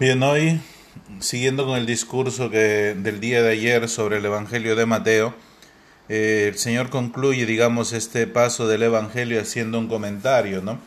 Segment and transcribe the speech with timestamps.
[0.00, 0.60] Bien, hoy,
[1.18, 5.34] siguiendo con el discurso que, del día de ayer sobre el Evangelio de Mateo,
[6.08, 10.78] eh, el Señor concluye, digamos, este paso del Evangelio haciendo un comentario, ¿no?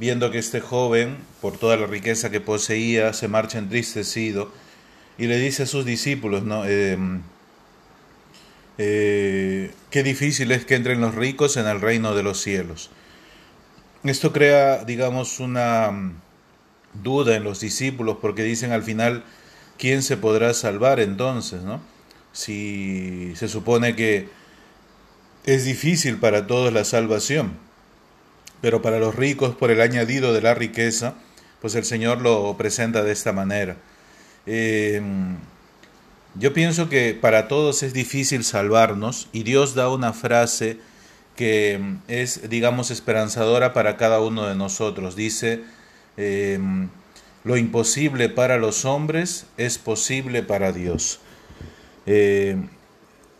[0.00, 4.50] Viendo que este joven, por toda la riqueza que poseía, se marcha entristecido
[5.18, 6.64] y le dice a sus discípulos, ¿no?
[6.64, 7.22] Em,
[8.76, 12.90] eh, qué difícil es que entren los ricos en el reino de los cielos.
[14.02, 15.92] Esto crea, digamos, una
[16.94, 19.24] duda en los discípulos porque dicen al final,
[19.78, 21.62] ¿quién se podrá salvar entonces?
[21.62, 21.80] ¿no?
[22.32, 24.28] Si se supone que
[25.44, 27.52] es difícil para todos la salvación,
[28.60, 31.14] pero para los ricos por el añadido de la riqueza,
[31.60, 33.76] pues el Señor lo presenta de esta manera.
[34.46, 35.00] Eh,
[36.34, 40.78] yo pienso que para todos es difícil salvarnos y Dios da una frase
[41.34, 45.16] que es, digamos, esperanzadora para cada uno de nosotros.
[45.16, 45.62] Dice,
[46.20, 46.88] Em,
[47.44, 51.20] lo imposible para los hombres es posible para Dios.
[52.06, 52.68] Em,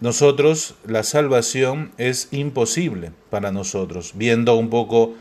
[0.00, 5.14] nosotros, la salvación es imposible para nosotros, viendo un poco,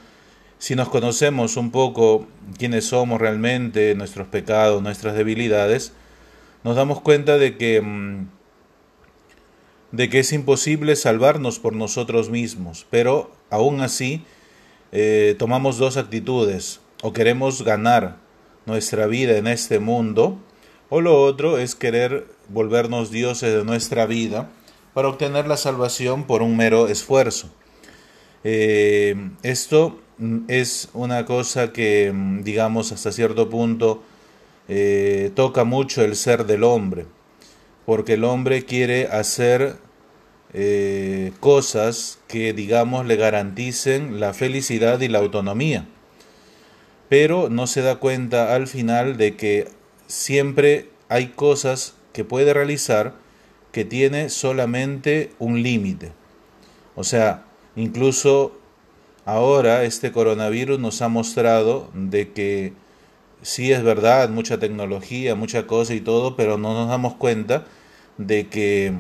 [0.58, 2.26] si nos conocemos un poco
[2.58, 5.94] quiénes somos realmente, nuestros pecados, nuestras debilidades,
[6.64, 8.30] nos damos cuenta de que, em,
[9.92, 14.26] de que es imposible salvarnos por nosotros mismos, pero aún así
[14.92, 18.16] eh, tomamos dos actitudes o queremos ganar
[18.66, 20.40] nuestra vida en este mundo,
[20.90, 24.50] o lo otro es querer volvernos dioses de nuestra vida
[24.94, 27.50] para obtener la salvación por un mero esfuerzo.
[28.46, 30.00] Eh, esto
[30.48, 34.02] es una cosa que, digamos, hasta cierto punto
[34.70, 37.06] eh, toca mucho el ser del hombre,
[37.86, 39.76] porque el hombre quiere hacer
[40.54, 45.86] eh, cosas que, digamos, le garanticen la felicidad y la autonomía
[47.09, 49.68] pero no se da cuenta al final de que
[50.08, 53.14] siempre hay cosas que puede realizar
[53.72, 56.12] que tiene solamente un límite.
[56.96, 58.58] O sea, incluso
[59.25, 62.74] ahora este coronavirus nos ha mostrado de que
[63.41, 67.66] sí es verdad, mucha tecnología, mucha cosa y todo, pero no nos damos cuenta
[68.18, 68.94] de que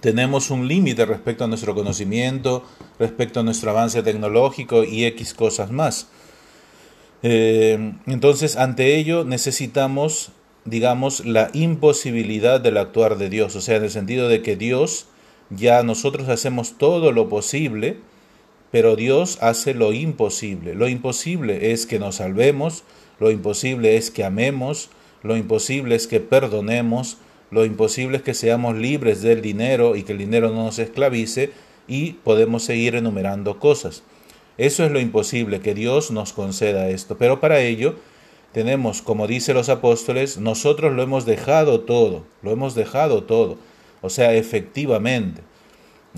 [0.00, 2.64] tenemos un límite respecto a nuestro conocimiento,
[2.98, 6.08] respecto a nuestro avance tecnológico y X cosas más.
[7.22, 10.32] Eh, entonces, ante ello necesitamos,
[10.64, 15.06] digamos, la imposibilidad del actuar de Dios, o sea, en el sentido de que Dios,
[15.50, 17.98] ya nosotros hacemos todo lo posible,
[18.70, 20.74] pero Dios hace lo imposible.
[20.74, 22.84] Lo imposible es que nos salvemos,
[23.18, 24.90] lo imposible es que amemos,
[25.22, 27.16] lo imposible es que perdonemos,
[27.50, 31.50] lo imposible es que seamos libres del dinero y que el dinero no nos esclavice
[31.88, 34.02] y podemos seguir enumerando cosas.
[34.58, 37.16] Eso es lo imposible, que Dios nos conceda esto.
[37.16, 37.94] Pero para ello
[38.52, 43.56] tenemos, como dicen los apóstoles, nosotros lo hemos dejado todo, lo hemos dejado todo.
[44.02, 45.42] O sea, efectivamente.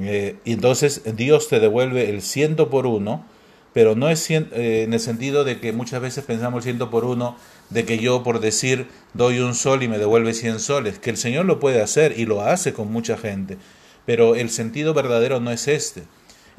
[0.00, 3.26] Eh, y entonces Dios te devuelve el ciento por uno,
[3.74, 7.04] pero no es eh, en el sentido de que muchas veces pensamos el ciento por
[7.04, 7.36] uno,
[7.68, 11.18] de que yo por decir doy un sol y me devuelve cien soles, que el
[11.18, 13.58] Señor lo puede hacer y lo hace con mucha gente,
[14.06, 16.02] pero el sentido verdadero no es este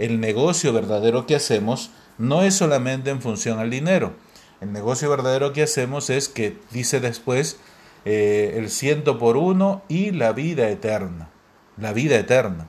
[0.02, 4.14] el negocio verdadero que hacemos no es solamente en función al dinero.
[4.60, 7.58] El negocio verdadero que hacemos es que dice después
[8.04, 11.30] eh, el ciento por uno y la vida eterna.
[11.78, 12.68] La vida eterna.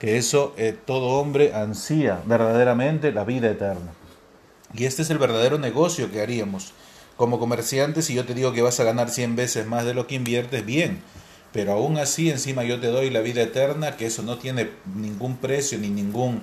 [0.00, 3.92] Que eso eh, todo hombre ansía verdaderamente la vida eterna.
[4.74, 6.72] Y este es el verdadero negocio que haríamos.
[7.16, 10.08] Como comerciante, si yo te digo que vas a ganar 100 veces más de lo
[10.08, 11.00] que inviertes, bien.
[11.52, 15.36] Pero aún así, encima yo te doy la vida eterna, que eso no tiene ningún
[15.36, 16.42] precio ni ningún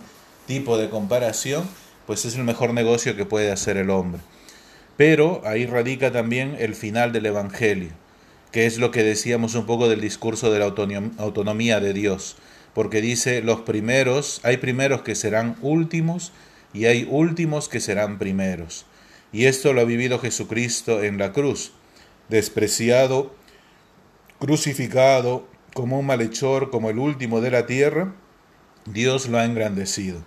[0.50, 1.70] tipo de comparación,
[2.08, 4.20] pues es el mejor negocio que puede hacer el hombre.
[4.98, 7.92] Pero ahí radica también el final del Evangelio,
[8.52, 12.36] que es lo que decíamos un poco del discurso de la autonomía de Dios,
[12.74, 16.32] porque dice, los primeros, hay primeros que serán últimos
[16.74, 18.88] y hay últimos que serán primeros.
[19.32, 21.74] Y esto lo ha vivido Jesucristo en la cruz,
[22.28, 23.36] despreciado,
[24.40, 28.16] crucificado como un malhechor, como el último de la tierra,
[28.88, 30.24] Dios lo ha engrandecido.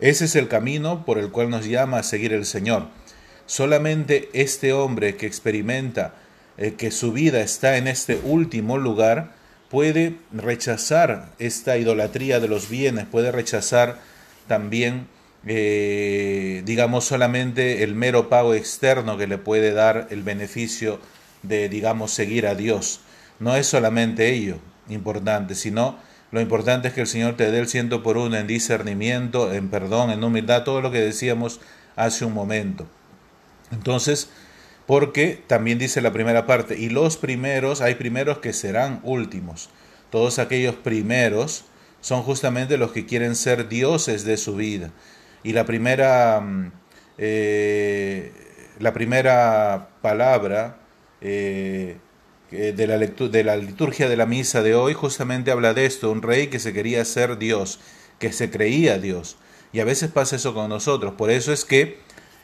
[0.00, 2.88] Ese es el camino por el cual nos llama a seguir el Señor.
[3.46, 6.14] Solamente este hombre que experimenta
[6.56, 9.34] eh, que su vida está en este último lugar
[9.70, 13.98] puede rechazar esta idolatría de los bienes, puede rechazar
[14.46, 15.08] también,
[15.46, 21.00] eh, digamos, solamente el mero pago externo que le puede dar el beneficio
[21.42, 23.00] de, digamos, seguir a Dios.
[23.40, 24.58] No es solamente ello
[24.88, 25.98] importante, sino
[26.34, 29.68] lo importante es que el Señor te dé el ciento por uno en discernimiento, en
[29.68, 31.60] perdón, en humildad, todo lo que decíamos
[31.94, 32.88] hace un momento.
[33.70, 34.30] Entonces,
[34.86, 39.70] Porque también dice la primera parte, y los primeros, hay primeros que serán últimos.
[40.10, 41.64] Todos aquellos primeros
[42.02, 44.90] son justamente los que quieren ser dioses de su vida.
[45.42, 46.72] Y la primera, mm,
[47.16, 48.32] eh,
[48.80, 50.78] la primera palabra
[51.22, 51.96] eh,
[52.50, 56.22] de, la de la liturgia de la misa de hoy justamente habla de esto, un
[56.22, 57.80] rey que se quería ser Dios,
[58.18, 59.36] que se creía Dios.
[59.72, 61.14] Y a veces pasa eso con nosotros.
[61.14, 61.98] Por eso es que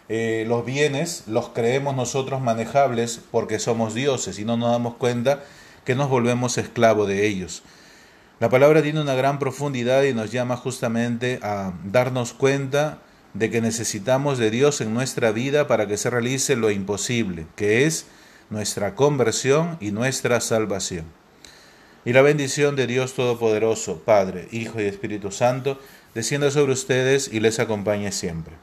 [0.08, 5.44] eh, los bienes los creemos nosotros manejables porque somos dioses y no nos damos cuenta
[5.85, 7.62] que nos volvemos esclavos de ellos.
[8.41, 12.99] La palabra tiene una gran profundidad y nos llama justamente a darnos cuenta
[13.35, 17.87] de que necesitamos de Dios en nuestra vida para que se realice lo imposible, que
[17.87, 18.06] es
[18.50, 21.06] nuestra conversión y nuestra salvación.
[22.05, 25.79] Y la bendición de Dios Todopoderoso, Padre, Hijo y Espíritu Santo,
[26.14, 28.55] descienda sobre ustedes y les acompañe siempre.